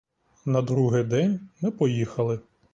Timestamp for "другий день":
0.61-1.39